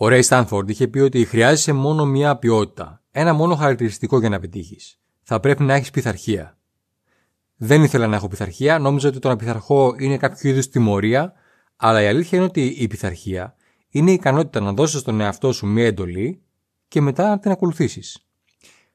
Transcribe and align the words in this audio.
Ο 0.00 0.06
Ray 0.06 0.22
Stanford 0.22 0.68
είχε 0.68 0.88
πει 0.88 0.98
ότι 0.98 1.24
χρειάζεσαι 1.24 1.72
μόνο 1.72 2.04
μία 2.04 2.36
ποιότητα, 2.36 3.02
ένα 3.10 3.32
μόνο 3.32 3.54
χαρακτηριστικό 3.54 4.20
για 4.20 4.28
να 4.28 4.40
πετύχεις. 4.40 5.00
Θα 5.22 5.40
πρέπει 5.40 5.62
να 5.62 5.74
έχεις 5.74 5.90
πειθαρχία. 5.90 6.58
Δεν 7.56 7.82
ήθελα 7.82 8.06
να 8.06 8.16
έχω 8.16 8.28
πειθαρχία, 8.28 8.78
νόμιζα 8.78 9.08
ότι 9.08 9.18
το 9.18 9.28
να 9.28 9.36
πειθαρχώ 9.36 9.94
είναι 9.98 10.16
κάποιο 10.16 10.50
είδους 10.50 10.68
τιμωρία, 10.68 11.32
αλλά 11.76 12.02
η 12.02 12.06
αλήθεια 12.06 12.38
είναι 12.38 12.46
ότι 12.46 12.66
η 12.66 12.86
πειθαρχία 12.86 13.56
είναι 13.88 14.10
η 14.10 14.14
ικανότητα 14.14 14.60
να 14.60 14.72
δώσεις 14.72 15.00
στον 15.00 15.20
εαυτό 15.20 15.52
σου 15.52 15.66
μία 15.66 15.86
εντολή 15.86 16.42
και 16.88 17.00
μετά 17.00 17.28
να 17.28 17.38
την 17.38 17.50
ακολουθήσεις. 17.50 18.26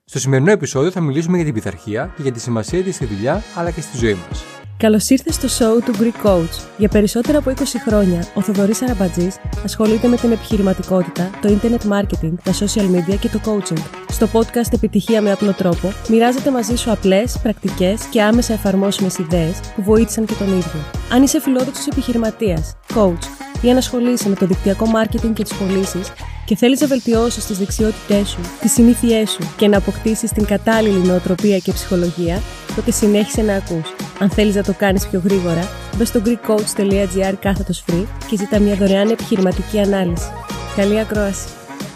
Στο 0.03 0.19
σημερινό 0.19 0.51
επεισόδιο 0.51 0.91
θα 0.91 1.01
μιλήσουμε 1.01 1.35
για 1.35 1.45
την 1.45 1.53
πειθαρχία 1.53 2.13
και 2.15 2.21
για 2.21 2.31
τη 2.31 2.39
σημασία 2.39 2.83
της 2.83 2.95
στη 2.95 3.05
δουλειά 3.05 3.43
αλλά 3.55 3.71
και 3.71 3.81
στη 3.81 3.97
ζωή 3.97 4.13
μας. 4.13 4.62
Καλώς 4.77 5.09
ήρθες 5.09 5.35
στο 5.35 5.47
show 5.47 5.83
του 5.85 5.93
Greek 5.99 6.27
Coach. 6.27 6.67
Για 6.77 6.89
περισσότερα 6.89 7.37
από 7.37 7.49
20 7.49 7.61
χρόνια, 7.87 8.25
ο 8.33 8.41
Θοδωρής 8.41 8.81
Αραμπατζής 8.81 9.35
ασχολείται 9.63 10.07
με 10.07 10.15
την 10.15 10.31
επιχειρηματικότητα, 10.31 11.29
το 11.41 11.59
internet 11.59 11.91
marketing, 11.93 12.33
τα 12.43 12.51
social 12.51 12.95
media 12.95 13.17
και 13.19 13.29
το 13.29 13.39
coaching. 13.45 13.81
Στο 14.09 14.29
podcast 14.33 14.73
Επιτυχία 14.73 15.21
με 15.21 15.31
απλό 15.31 15.53
τρόπο, 15.53 15.91
μοιράζεται 16.09 16.51
μαζί 16.51 16.75
σου 16.75 16.91
απλές, 16.91 17.39
πρακτικές 17.43 18.05
και 18.05 18.21
άμεσα 18.21 18.53
εφαρμόσιμες 18.53 19.17
ιδέες 19.17 19.59
που 19.75 19.83
βοήθησαν 19.83 20.25
και 20.25 20.33
τον 20.33 20.47
ίδιο. 20.47 20.81
Αν 21.11 21.23
είσαι 21.23 21.39
φιλόδοξος 21.39 21.87
επιχειρηματίας, 21.87 22.75
coach 22.95 23.43
ή 23.61 23.69
αν 23.69 23.77
ασχολείσαι 23.77 24.29
με 24.29 24.35
το 24.35 24.45
δικτυακό 24.45 24.85
marketing 24.95 25.33
και 25.33 25.43
τις 25.43 25.53
πωλήσεις 25.53 26.11
και 26.45 26.55
θέλεις 26.55 26.79
να 26.79 26.87
βελτιώσεις 26.87 27.45
τις 27.45 27.57
δεξιότητές 27.57 28.29
σου, 28.29 28.39
τις 28.61 28.71
συνήθειές 28.71 29.29
σου 29.29 29.53
και 29.57 29.67
να 29.67 29.77
αποκτήσεις 29.77 30.31
την 30.31 30.45
κατάλληλη 30.45 31.07
νοοτροπία 31.07 31.57
και 31.57 31.71
ψυχολογία, 31.71 32.41
τότε 32.75 32.91
συνέχισε 32.91 33.41
να 33.41 33.55
ακούς. 33.55 33.93
Αν 34.19 34.29
θέλεις 34.29 34.55
να 34.55 34.63
το 34.63 34.73
κάνεις 34.73 35.07
πιο 35.07 35.21
γρήγορα, 35.23 35.69
μπες 35.97 36.07
στο 36.07 36.21
greekcoach.gr 36.25 37.33
κάθετος 37.39 37.83
free 37.87 38.05
και 38.29 38.37
ζητά 38.37 38.59
μια 38.59 38.75
δωρεάν 38.75 39.09
επιχειρηματική 39.09 39.79
ανάλυση. 39.79 40.27
Καλή 40.75 40.99
ακρόαση! 40.99 41.47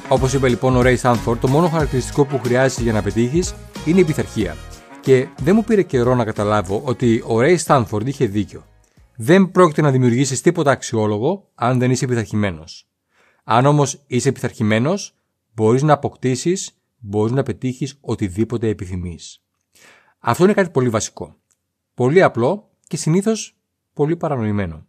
Όπως 0.10 0.34
είπε 0.34 0.50
λοιπόν 0.50 0.76
ο 0.76 0.82
Ray 0.84 0.98
Sanford, 1.02 1.38
το 1.42 1.48
μόνο 1.48 1.68
χαρακτηριστικό 1.68 2.26
που 2.26 2.40
χρειάζεσαι 2.44 2.82
για 2.82 2.94
να 2.94 3.02
πετύχεις 3.02 3.54
είναι 3.86 4.00
η 4.00 4.04
πειθαρχία. 4.04 4.56
Και 5.00 5.28
δεν 5.44 5.56
μου 5.56 5.64
πήρε 5.64 5.82
καιρό 5.82 6.16
να 6.16 6.24
καταλάβω 6.24 6.82
ότι 6.86 7.24
ο 7.28 7.36
Ray 7.40 7.58
Stanford 7.66 8.06
είχε 8.06 8.26
δίκιο. 8.26 8.64
Δεν 9.16 9.52
πρόκειται 9.52 9.82
να 9.82 9.92
δημιουργήσεις 9.92 10.42
τίποτα 10.42 10.72
αξιόλογο 10.72 11.50
αν 11.56 11.80
δεν 11.80 11.92
είσαι 11.92 12.06
πειθαρχημένος. 12.06 12.87
Αν 13.50 13.66
όμως 13.66 14.04
είσαι 14.08 14.32
πειθαρχημένος, 14.32 15.16
μπορείς 15.54 15.84
να 15.84 15.94
αποκτήσεις, 15.94 16.82
μπορείς 16.98 17.32
να 17.32 17.44
πετύχεις 17.44 17.98
οτιδήποτε 18.02 18.68
επιθυμείς. 18.68 19.44
Αυτό 20.20 20.44
είναι 20.44 20.54
κάτι 20.54 20.70
πολύ 20.70 20.90
βασικό. 20.90 21.36
Πολύ 21.94 22.22
απλό 22.22 22.70
και 22.88 22.98
συνήθως 22.98 23.58
πολύ 23.94 24.16
παρανοημένο. 24.16 24.86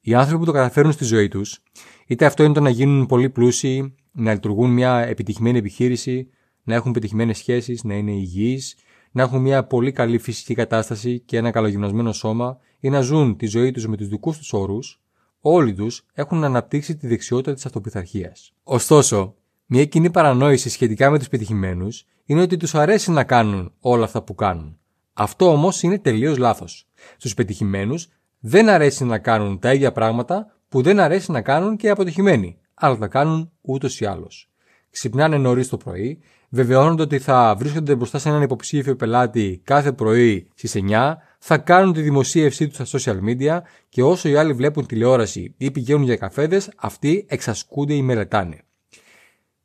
Οι 0.00 0.14
άνθρωποι 0.14 0.38
που 0.38 0.44
το 0.44 0.52
καταφέρουν 0.52 0.92
στη 0.92 1.04
ζωή 1.04 1.28
τους, 1.28 1.62
είτε 2.06 2.26
αυτό 2.26 2.42
είναι 2.42 2.54
το 2.54 2.60
να 2.60 2.70
γίνουν 2.70 3.06
πολύ 3.06 3.30
πλούσιοι, 3.30 3.94
να 4.12 4.32
λειτουργούν 4.32 4.70
μια 4.70 4.98
επιτυχημένη 4.98 5.58
επιχείρηση, 5.58 6.28
να 6.62 6.74
έχουν 6.74 6.92
πετυχημένες 6.92 7.38
σχέσεις, 7.38 7.84
να 7.84 7.94
είναι 7.94 8.12
υγιείς, 8.12 8.76
να 9.10 9.22
έχουν 9.22 9.40
μια 9.40 9.64
πολύ 9.64 9.92
καλή 9.92 10.18
φυσική 10.18 10.54
κατάσταση 10.54 11.20
και 11.20 11.36
ένα 11.36 11.50
καλογυμνασμένο 11.50 12.12
σώμα 12.12 12.58
ή 12.80 12.88
να 12.88 13.00
ζουν 13.00 13.36
τη 13.36 13.46
ζωή 13.46 13.70
τους 13.70 13.86
με 13.86 13.96
τους 13.96 14.08
δικούς 14.08 14.38
τους 14.38 14.52
όρους, 14.52 15.00
όλοι 15.48 15.74
τους 15.74 16.04
έχουν 16.12 16.44
αναπτύξει 16.44 16.96
τη 16.96 17.06
δεξιότητα 17.06 17.54
της 17.54 17.66
αυτοπιθαρχίας. 17.66 18.52
Ωστόσο, 18.62 19.34
μια 19.66 19.84
κοινή 19.84 20.10
παρανόηση 20.10 20.68
σχετικά 20.68 21.10
με 21.10 21.18
τους 21.18 21.28
πετυχημένους 21.28 22.06
είναι 22.24 22.40
ότι 22.40 22.56
τους 22.56 22.74
αρέσει 22.74 23.10
να 23.10 23.24
κάνουν 23.24 23.72
όλα 23.80 24.04
αυτά 24.04 24.22
που 24.22 24.34
κάνουν. 24.34 24.78
Αυτό 25.12 25.50
όμως 25.50 25.82
είναι 25.82 25.98
τελείως 25.98 26.38
λάθος. 26.38 26.88
Στους 27.16 27.34
πετυχημένους 27.34 28.08
δεν 28.38 28.68
αρέσει 28.68 29.04
να 29.04 29.18
κάνουν 29.18 29.58
τα 29.58 29.74
ίδια 29.74 29.92
πράγματα 29.92 30.56
που 30.68 30.82
δεν 30.82 31.00
αρέσει 31.00 31.30
να 31.30 31.40
κάνουν 31.40 31.76
και 31.76 31.86
οι 31.86 31.90
αποτυχημένοι, 31.90 32.58
αλλά 32.74 32.98
τα 32.98 33.06
κάνουν 33.06 33.50
ούτως 33.60 34.00
ή 34.00 34.04
άλλως. 34.04 34.50
Ξυπνάνε 34.90 35.36
νωρίς 35.36 35.68
το 35.68 35.76
πρωί, 35.76 36.18
βεβαιώνονται 36.48 37.02
ότι 37.02 37.18
θα 37.18 37.54
βρίσκονται 37.58 37.94
μπροστά 37.94 38.18
σε 38.18 38.28
έναν 38.28 38.42
υποψήφιο 38.42 38.96
πελάτη 38.96 39.60
κάθε 39.64 39.92
πρωί 39.92 40.50
στις 40.54 40.74
9, 40.74 41.16
θα 41.48 41.58
κάνουν 41.58 41.92
τη 41.92 42.02
δημοσίευσή 42.02 42.68
τους 42.68 42.88
στα 42.88 42.98
social 42.98 43.18
media 43.24 43.60
και 43.88 44.02
όσο 44.02 44.28
οι 44.28 44.36
άλλοι 44.36 44.52
βλέπουν 44.52 44.86
τηλεόραση 44.86 45.54
ή 45.56 45.70
πηγαίνουν 45.70 46.02
για 46.02 46.16
καφέδες, 46.16 46.70
αυτοί 46.76 47.26
εξασκούνται 47.28 47.94
ή 47.94 48.02
μελετάνε. 48.02 48.62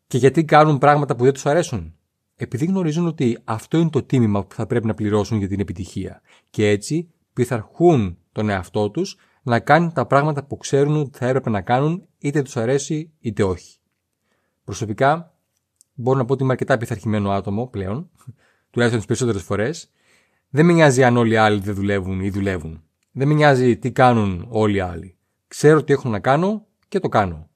Και 0.07 0.17
γιατί 0.17 0.45
κάνουν 0.45 0.77
πράγματα 0.77 1.15
που 1.15 1.23
δεν 1.23 1.33
τους 1.33 1.45
αρέσουν; 1.45 1.95
Επειδή 2.35 2.65
γνωρίζουν 2.65 3.07
ότι 3.07 3.37
αυτό 3.43 3.77
είναι 3.77 3.89
το 3.89 4.03
τίμημα 4.03 4.45
που 4.45 4.55
θα 4.55 4.65
πρέπει 4.65 4.87
να 4.87 4.93
πληρώσουν 4.93 5.37
για 5.37 5.47
την 5.47 5.59
επιτυχία 5.59 6.21
και 6.49 6.69
έτσι 6.69 7.09
πειθαρχούν 7.33 8.17
τον 8.31 8.49
εαυτό 8.49 8.89
τους 8.89 9.17
να 9.43 9.59
κάνουν 9.59 9.93
τα 9.93 10.05
πράγματα 10.05 10.43
που 10.43 10.57
ξέρουν 10.57 10.95
ότι 10.95 11.17
θα 11.17 11.27
έπρεπε 11.27 11.49
να 11.49 11.61
κάνουν 11.61 12.07
είτε 12.17 12.41
τους 12.41 12.57
αρέσει 12.57 13.11
είτε 13.19 13.43
όχι. 13.43 13.77
Προσωπικά 14.63 15.33
μπορώ 15.93 16.17
να 16.17 16.25
πω 16.25 16.33
ότι 16.33 16.43
είμαι 16.43 16.51
αρκετά 16.51 16.77
πειθαρχημένο 16.77 17.31
άτομο 17.31 17.67
πλέον, 17.67 18.09
τουλάχιστον 18.69 18.99
τις 18.99 19.07
περισσότερες 19.07 19.43
φορές. 19.43 19.91
Δεν 20.51 20.65
με 20.65 20.73
νοιάζει 20.73 21.03
αν 21.03 21.17
όλοι 21.17 21.33
οι 21.33 21.37
άλλοι 21.37 21.59
δεν 21.59 21.75
δουλεύουν 21.75 22.19
ή 22.19 22.29
δουλεύουν. 22.29 22.83
Δεν 23.11 23.27
με 23.27 23.33
νοιάζει 23.33 23.77
τι 23.77 23.91
κάνουν 23.91 24.45
όλοι 24.49 24.75
οι 24.75 24.79
άλλοι. 24.79 25.17
Ξέρω 25.47 25.83
τι 25.83 25.93
έχω 25.93 26.09
να 26.09 26.19
κάνω 26.19 26.65
και 26.87 26.99
το 26.99 27.09
κάνω. 27.09 27.49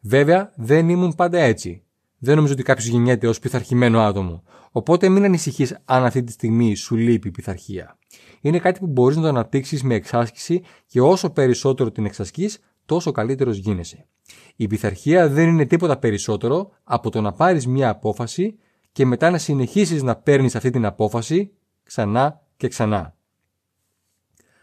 Βέβαια, 0.00 0.52
δεν 0.56 0.88
ήμουν 0.88 1.14
πάντα 1.14 1.38
έτσι 1.38 1.82
δεν 2.24 2.36
νομίζω 2.36 2.52
ότι 2.52 2.62
κάποιος 2.62 2.86
γεννιέται 2.86 3.26
ως 3.28 3.38
πειθαρχημένο 3.38 4.00
άτομο. 4.00 4.42
Οπότε 4.70 5.08
μην 5.08 5.24
ανησυχείς 5.24 5.78
αν 5.84 6.04
αυτή 6.04 6.24
τη 6.24 6.32
στιγμή 6.32 6.74
σου 6.74 6.96
λείπει 6.96 7.28
η 7.28 7.30
πειθαρχία. 7.30 7.98
Είναι 8.40 8.58
κάτι 8.58 8.78
που 8.78 8.86
μπορείς 8.86 9.16
να 9.16 9.22
το 9.22 9.28
αναπτύξεις 9.28 9.82
με 9.82 9.94
εξάσκηση 9.94 10.62
και 10.86 11.00
όσο 11.00 11.30
περισσότερο 11.30 11.90
την 11.90 12.04
εξασκείς, 12.04 12.58
τόσο 12.86 13.12
καλύτερος 13.12 13.56
γίνεσαι. 13.56 14.06
Η 14.56 14.66
πειθαρχία 14.66 15.28
δεν 15.28 15.48
είναι 15.48 15.66
τίποτα 15.66 15.98
περισσότερο 15.98 16.70
από 16.84 17.10
το 17.10 17.20
να 17.20 17.32
πάρεις 17.32 17.66
μια 17.66 17.88
απόφαση 17.88 18.58
και 18.92 19.06
μετά 19.06 19.30
να 19.30 19.38
συνεχίσεις 19.38 20.02
να 20.02 20.16
παίρνεις 20.16 20.56
αυτή 20.56 20.70
την 20.70 20.84
απόφαση 20.84 21.52
ξανά 21.82 22.41
και 22.62 22.68
ξανά. 22.68 23.14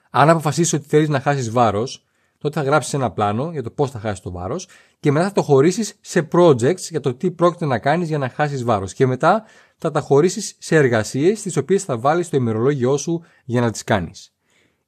Αν 0.10 0.30
αποφασίσεις 0.30 0.74
ότι 0.74 0.88
θέλεις 0.88 1.10
να 1.10 1.20
χάσεις 1.20 1.52
βάρος, 1.52 2.06
τότε 2.38 2.60
θα 2.60 2.66
γράψεις 2.66 2.94
ένα 2.94 3.12
πλάνο 3.12 3.50
για 3.52 3.64
το 3.64 3.70
πώς 3.72 3.92
θα 3.92 4.00
χάσεις 4.00 4.20
το 4.20 4.32
βάρος 4.32 4.68
και 5.00 5.12
μετά 5.12 5.26
θα 5.26 5.32
το 5.32 5.42
χωρίσεις 5.42 5.98
σε 6.02 6.28
projects 6.32 6.80
για 6.80 7.00
το 7.00 7.14
τι 7.14 7.32
πρόκειται 7.32 7.66
να 7.66 7.80
κάνεις 7.80 8.08
για 8.08 8.18
να 8.18 8.30
χάσεις 8.30 8.64
βάρος. 8.64 8.94
Και 8.94 9.06
μετά 9.06 9.44
θα 9.78 9.92
τα 9.92 10.00
χωρίσεις 10.00 10.56
σε 10.60 10.76
εργασίες 10.76 11.42
τις 11.42 11.58
οποίες 11.58 11.84
θα 11.84 11.98
βάλεις 11.98 12.26
στο 12.26 12.38
ημερολόγιο 12.38 12.98
σου 12.98 13.24
για 13.46 13.62
να 13.62 13.72
τις 13.72 13.84
κάνεις. 13.84 14.34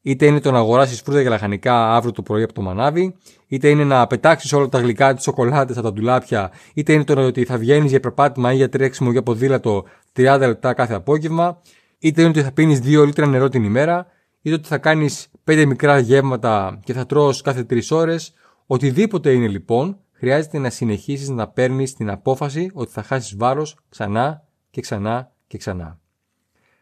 Είτε 0.01 0.25
είναι 0.25 0.39
το 0.39 0.51
να 0.51 0.57
αγοράσεις 0.57 1.01
φρούτα 1.01 1.23
και 1.23 1.29
λαχανικά 1.29 1.95
αύριο 1.95 2.11
το 2.11 2.22
πρωί 2.22 2.43
από 2.43 2.53
το 2.53 2.61
μανάβι, 2.61 3.16
είτε 3.47 3.69
είναι 3.69 3.83
να 3.83 4.07
πετάξεις 4.07 4.53
όλα 4.53 4.69
τα 4.69 4.79
γλυκά, 4.79 5.13
τι 5.13 5.22
σοκολάτε 5.22 5.73
από 5.73 5.81
τα 5.81 5.93
ντουλάπια, 5.93 6.51
είτε 6.73 6.93
είναι 6.93 7.03
το 7.03 7.25
ότι 7.25 7.45
θα 7.45 7.57
βγαίνεις 7.57 7.89
για 7.89 7.99
περπάτημα 7.99 8.53
ή 8.53 8.55
για 8.55 8.69
τρέξιμο 8.69 9.11
για 9.11 9.23
ποδήλατο 9.23 9.85
30 10.16 10.38
λεπτά 10.39 10.73
κάθε 10.73 10.93
απόγευμα, 10.93 11.61
είτε 12.01 12.22
είναι 12.22 12.29
ότι 12.29 12.41
θα 12.41 12.51
πίνεις 12.51 12.79
2 12.79 13.06
λίτρα 13.06 13.25
νερό 13.25 13.50
την 13.50 13.63
ημέρα, 13.63 14.07
είτε 14.41 14.56
ότι 14.56 14.67
θα 14.67 14.78
κάνεις 14.78 15.28
5 15.44 15.66
μικρά 15.67 16.00
γεύματα 16.00 16.79
και 16.84 16.94
θα 16.94 17.06
τρως 17.06 17.41
κάθε 17.41 17.66
3 17.69 17.81
ώρες, 17.89 18.34
Οτιδήποτε 18.73 19.34
είναι 19.34 19.47
λοιπόν, 19.47 20.00
χρειάζεται 20.11 20.57
να 20.57 20.69
συνεχίσεις 20.69 21.29
να 21.29 21.47
παίρνεις 21.47 21.94
την 21.94 22.09
απόφαση 22.09 22.72
ότι 22.73 22.91
θα 22.91 23.03
χάσεις 23.03 23.35
βάρος 23.35 23.78
ξανά 23.90 24.47
και 24.69 24.81
ξανά 24.81 25.31
και 25.47 25.57
ξανά. 25.57 26.00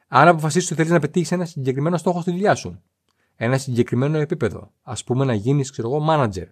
Αν 0.08 0.28
αποφασίσεις 0.28 0.68
ότι 0.68 0.75
θέλεις 0.75 0.91
να 0.91 1.00
πετύχεις 1.00 1.31
ένα 1.31 1.46
συγκεκριμένο 1.46 1.97
στόχο 1.97 2.22
στη 2.22 2.31
δουλειά 2.31 2.56
σου, 2.56 2.81
ένα 3.35 3.58
συγκεκριμένο 3.58 4.18
επίπεδο, 4.18 4.72
ας 4.81 5.03
πούμε 5.03 5.25
να 5.25 5.34
γίνεις, 5.34 5.72
ξέρω 5.72 5.88
εγώ, 5.90 6.06
manager, 6.09 6.47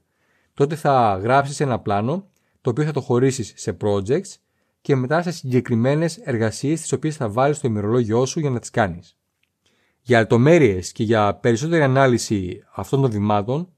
τότε 0.54 0.76
θα 0.76 1.20
γράψεις 1.22 1.60
ένα 1.60 1.80
πλάνο 1.80 2.28
το 2.62 2.70
οποίο 2.70 2.84
θα 2.84 2.92
το 2.92 3.02
χωρίσεις 3.02 3.54
σε 3.56 3.78
projects 3.82 4.36
και 4.82 4.96
μετά 4.96 5.22
σε 5.22 5.32
συγκεκριμένες 5.32 6.18
εργασίες 6.18 6.82
τις 6.82 6.92
οποίες 6.92 7.16
θα 7.16 7.30
βάλεις 7.30 7.58
στο 7.58 7.68
ημερολόγιο 7.68 8.26
σου 8.26 8.40
για 8.40 8.50
να 8.50 8.60
τις 8.60 8.70
κάνεις. 8.70 9.18
Για 10.02 10.20
λεπτομέρειες 10.20 10.92
και 10.92 11.04
για 11.04 11.36
περισσότερη 11.36 11.84
ανάλυση 11.84 12.64
αυτών 12.76 13.02
των 13.02 13.12
βημάτων, 13.12 13.70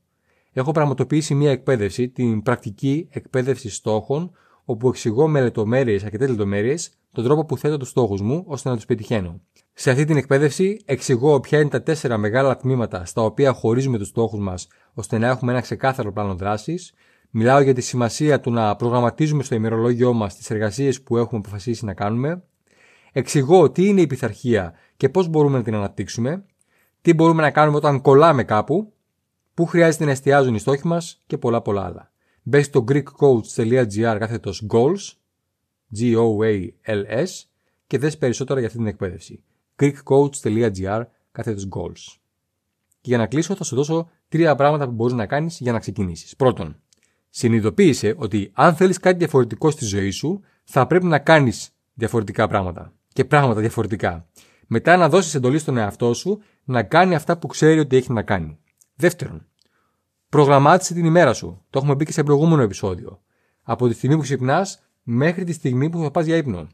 έχω 0.53 0.71
πραγματοποιήσει 0.71 1.35
μια 1.35 1.51
εκπαίδευση, 1.51 2.09
την 2.09 2.41
πρακτική 2.41 3.07
εκπαίδευση 3.09 3.69
στόχων, 3.69 4.31
όπου 4.65 4.87
εξηγώ 4.87 5.27
με 5.27 5.41
λεπτομέρειες, 5.41 6.03
αρκετές 6.03 6.29
λεπτομέρειες, 6.29 6.91
τον 7.11 7.23
τρόπο 7.23 7.45
που 7.45 7.57
θέτω 7.57 7.77
τους 7.77 7.89
στόχους 7.89 8.21
μου 8.21 8.43
ώστε 8.47 8.69
να 8.69 8.75
τους 8.75 8.85
πετυχαίνω. 8.85 9.41
Σε 9.73 9.91
αυτή 9.91 10.05
την 10.05 10.17
εκπαίδευση 10.17 10.81
εξηγώ 10.85 11.39
ποια 11.39 11.59
είναι 11.59 11.69
τα 11.69 11.83
τέσσερα 11.83 12.17
μεγάλα 12.17 12.57
τμήματα 12.57 13.05
στα 13.05 13.21
οποία 13.21 13.53
χωρίζουμε 13.53 13.97
τους 13.97 14.07
στόχους 14.07 14.39
μας 14.39 14.67
ώστε 14.93 15.17
να 15.17 15.27
έχουμε 15.27 15.51
ένα 15.51 15.61
ξεκάθαρο 15.61 16.11
πλάνο 16.11 16.35
δράσης. 16.35 16.93
Μιλάω 17.31 17.61
για 17.61 17.73
τη 17.73 17.81
σημασία 17.81 18.39
του 18.39 18.51
να 18.51 18.75
προγραμματίζουμε 18.75 19.43
στο 19.43 19.55
ημερολόγιο 19.55 20.13
μας 20.13 20.35
τις 20.35 20.49
εργασίες 20.49 21.01
που 21.01 21.17
έχουμε 21.17 21.39
αποφασίσει 21.39 21.85
να 21.85 21.93
κάνουμε. 21.93 22.43
Εξηγώ 23.11 23.71
τι 23.71 23.85
είναι 23.87 24.01
η 24.01 24.07
πειθαρχία 24.07 24.73
και 24.97 25.09
πώς 25.09 25.27
μπορούμε 25.27 25.57
να 25.57 25.63
την 25.63 25.75
αναπτύξουμε. 25.75 26.45
Τι 27.01 27.13
μπορούμε 27.13 27.41
να 27.41 27.51
κάνουμε 27.51 27.77
όταν 27.77 28.01
κολλάμε 28.01 28.43
κάπου 28.43 28.93
πού 29.53 29.65
χρειάζεται 29.65 30.05
να 30.05 30.11
εστιάζουν 30.11 30.55
οι 30.55 30.59
στόχοι 30.59 30.87
μας 30.87 31.23
και 31.27 31.37
πολλά 31.37 31.61
πολλά 31.61 31.85
άλλα. 31.85 32.11
Μπες 32.43 32.65
στο 32.65 32.83
greekcoach.gr 32.87 34.15
κάθετος 34.19 34.65
goals, 34.69 35.13
G-O-A-L-S 35.99 37.27
και 37.87 37.97
δες 37.97 38.17
περισσότερα 38.17 38.59
για 38.59 38.67
αυτή 38.67 38.79
την 38.79 38.87
εκπαίδευση. 38.87 39.43
greekcoach.gr 39.75 41.03
κάθετος 41.31 41.67
goals. 41.71 42.17
Και 43.01 43.09
για 43.09 43.17
να 43.17 43.27
κλείσω 43.27 43.55
θα 43.55 43.63
σου 43.63 43.75
δώσω 43.75 44.09
τρία 44.27 44.55
πράγματα 44.55 44.85
που 44.85 44.91
μπορείς 44.91 45.13
να 45.13 45.25
κάνεις 45.25 45.59
για 45.59 45.71
να 45.71 45.79
ξεκινήσεις. 45.79 46.35
Πρώτον, 46.35 46.81
Συνειδητοποίησε 47.29 48.15
ότι 48.17 48.51
αν 48.53 48.75
θέλεις 48.75 48.99
κάτι 48.99 49.17
διαφορετικό 49.17 49.69
στη 49.71 49.85
ζωή 49.85 50.09
σου, 50.09 50.41
θα 50.63 50.87
πρέπει 50.87 51.05
να 51.05 51.19
κάνεις 51.19 51.69
διαφορετικά 51.93 52.47
πράγματα. 52.47 52.93
Και 53.13 53.25
πράγματα 53.25 53.59
διαφορετικά. 53.59 54.27
Μετά 54.67 54.97
να 54.97 55.09
δώσεις 55.09 55.35
εντολή 55.35 55.59
στον 55.59 55.77
εαυτό 55.77 56.13
σου 56.13 56.41
να 56.63 56.83
κάνει 56.83 57.15
αυτά 57.15 57.37
που 57.37 57.47
ξέρει 57.47 57.79
ότι 57.79 57.95
έχει 57.95 58.11
να 58.11 58.21
κάνει. 58.21 58.59
Δεύτερον, 58.95 59.47
προγραμμάτισε 60.29 60.93
την 60.93 61.05
ημέρα 61.05 61.33
σου. 61.33 61.65
Το 61.69 61.79
έχουμε 61.79 61.95
πει 61.95 62.05
και 62.05 62.11
σε 62.11 62.23
προηγούμενο 62.23 62.61
επεισόδιο. 62.61 63.21
Από 63.63 63.87
τη 63.87 63.93
στιγμή 63.93 64.15
που 64.15 64.21
ξυπνάς 64.21 64.79
μέχρι 65.03 65.43
τη 65.43 65.53
στιγμή 65.53 65.89
που 65.89 66.01
θα 66.01 66.11
πας 66.11 66.25
για 66.25 66.35
ύπνο. 66.35 66.67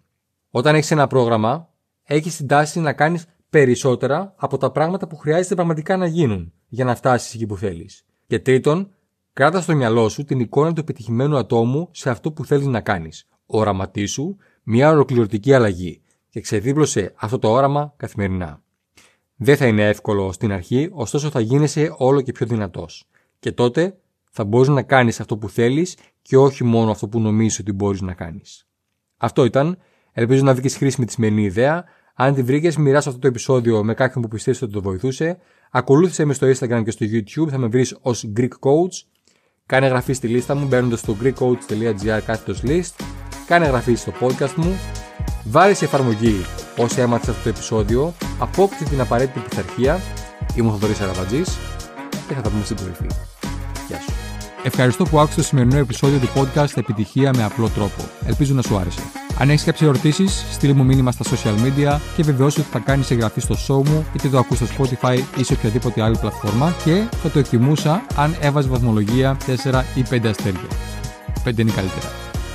Όταν 0.50 0.75
έχεις 0.75 0.92
ένα 0.92 1.07
πρόγραμμα, 1.07 1.69
έχεις 2.04 2.36
την 2.36 2.48
τάση 2.48 2.80
να 2.80 2.94
κάνεις 2.94 3.25
περισσότερα 3.50 4.34
από 4.38 4.57
τα 4.57 4.72
πράγματα 4.72 5.07
που 5.07 5.16
χρειάζεται 5.16 5.56
πραγματικά 5.56 5.98
να 5.98 6.06
γίνουν 6.06 6.54
για 6.68 6.86
να 6.86 6.96
φτάσεις 6.96 7.34
εκεί 7.34 7.46
που 7.46 7.57
θέλεις. 7.57 8.06
Και 8.28 8.40
τρίτον, 8.40 8.94
κράτα 9.36 9.62
στο 9.62 9.76
μυαλό 9.76 10.10
σου 10.10 10.24
την 10.24 10.40
εικόνα 10.40 10.74
του 10.74 10.80
επιτυχημένου 10.80 11.38
ατόμου 11.38 11.90
σε 11.92 12.10
αυτό 12.10 12.32
που 12.32 12.46
θέλεις 12.46 12.66
να 12.66 12.82
κάνεις. 12.82 13.28
Οραματίσου 13.46 14.36
μια 14.64 14.90
ολοκληρωτική 14.90 15.54
αλλαγή 15.54 16.02
και 16.30 16.42
ξεδίπλωσε 16.42 17.14
αυτό 17.16 17.40
το 17.40 17.52
όραμα 17.52 17.94
καθημερινά. 17.98 18.62
Δεν 19.36 19.58
θα 19.58 19.66
είναι 19.66 19.88
εύκολο 19.88 20.32
στην 20.32 20.52
αρχή, 20.52 20.90
ωστόσο 20.92 21.30
θα 21.30 21.40
γίνεσαι 21.40 21.96
όλο 21.98 22.22
και 22.22 22.32
πιο 22.32 22.46
δυνατός. 22.46 23.08
Και 23.40 23.52
τότε 23.52 23.98
θα 24.32 24.44
μπορείς 24.44 24.68
να 24.68 24.82
κάνεις 24.82 25.20
αυτό 25.20 25.38
που 25.38 25.50
θέλεις 25.50 25.98
και 26.22 26.38
όχι 26.38 26.64
μόνο 26.64 26.92
αυτό 26.92 27.08
που 27.08 27.20
νομίζεις 27.20 27.60
ότι 27.60 27.72
μπορείς 27.72 28.02
να 28.02 28.14
κάνεις. 28.14 28.68
Αυτό 29.18 29.46
ήταν. 29.46 29.78
Ελπίζω 30.12 30.44
να 30.44 30.54
βρήκες 30.54 30.76
χρήσιμη 30.76 31.06
τη 31.06 31.12
σημερινή 31.12 31.44
ιδέα. 31.44 31.84
Αν 32.14 32.34
τη 32.34 32.44
βρήκες, 32.44 32.78
μοιράσου 32.78 33.10
αυτό 33.10 33.22
το 33.22 33.28
επεισόδιο 33.28 33.84
με 33.84 33.94
κάποιον 33.94 34.24
που 34.24 34.30
πιστεύεις 34.30 34.62
ότι 34.62 34.74
το 34.74 34.81
βοηθούσε. 34.81 35.38
Ακολούθησε 35.72 36.26
με 36.26 36.34
στο 36.34 36.48
Instagram 36.48 36.81
και 36.84 36.92
στο 36.92 37.06
YouTube, 37.10 37.50
θα 37.50 37.58
με 37.58 37.68
βρεις 37.68 37.98
ως 38.02 38.31
Greek 38.38 38.48
Coach. 38.60 39.15
Κάνε 39.68 39.86
εγγραφή 39.86 40.14
στη 40.14 40.28
λίστα 40.28 40.56
μου 40.56 40.66
μπαίνοντας 40.68 41.00
στο 41.00 41.16
greekcoach.gr 41.24 42.20
κάθετος 42.26 42.62
list. 42.66 43.06
Κάνε 43.48 43.66
εγγραφή 43.66 43.96
στο 43.96 44.12
podcast 44.20 44.54
μου. 44.56 44.80
Βάλει 45.44 45.74
σε 45.74 45.86
εφαρμογή 45.86 46.46
όσοι 46.78 47.02
έμαθες 47.02 47.30
αυτό 47.30 47.44
το 47.44 47.50
επεισόδιο. 47.50 48.14
Απόκτησε 48.40 48.84
την 48.84 49.02
απαραίτητη 49.02 49.40
πειθαρχία. 49.50 50.00
Είμαι 50.56 50.68
ο 50.68 50.72
Θοδωρής 50.72 51.02
Αραβατζής 51.02 51.58
και 52.28 52.34
θα 52.34 52.42
τα 52.42 52.50
πούμε 52.50 52.64
στην 52.64 52.78
κορυφή. 52.78 53.08
Γεια 53.88 54.00
σου. 54.00 54.12
Ευχαριστώ 54.64 55.04
που 55.04 55.20
άκουσες 55.20 55.36
το 55.36 55.44
σημερινό 55.44 55.78
επεισόδιο 55.78 56.20
του 56.20 56.30
podcast 56.36 56.78
Επιτυχία 56.78 57.32
με 57.36 57.44
απλό 57.44 57.70
τρόπο. 57.70 58.04
Ελπίζω 58.26 58.54
να 58.54 58.62
σου 58.62 58.78
άρεσε. 58.78 59.25
Αν 59.40 59.50
έχεις 59.50 59.64
κάποιες 59.64 59.90
ερωτήσεις, 59.90 60.46
στείλ 60.52 60.76
μου 60.76 60.86
μήνυμα 60.86 61.12
στα 61.12 61.24
social 61.24 61.56
media 61.66 62.00
και 62.16 62.24
βεβαιώσου 62.24 62.62
ότι 62.62 62.70
θα 62.72 62.80
κάνεις 62.80 63.12
εγγραφή 63.12 63.40
στο 63.40 63.56
show 63.68 63.88
μου, 63.88 64.06
είτε 64.14 64.28
το 64.30 64.38
ακούς 64.38 64.58
στο 64.58 64.66
Spotify 64.78 65.20
ή 65.38 65.44
σε 65.44 65.54
οποιαδήποτε 65.54 66.02
άλλη 66.02 66.18
πλατφόρμα 66.18 66.74
και 66.84 67.04
θα 67.22 67.30
το 67.30 67.40
εκτιμούσα 67.40 68.06
αν 68.16 68.36
έβαζε 68.40 68.68
βαθμολογία 68.68 69.38
4 69.64 69.82
ή 69.96 70.04
5 70.10 70.26
αστέρια. 70.26 70.68
5 71.46 71.58
είναι 71.58 71.72
καλύτερα. 71.72 72.12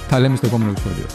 Τα 0.09 0.19
λέμε 0.19 0.37
στο 0.37 0.47
επόμενο 0.47 0.71
επεισόδιο. 0.71 1.07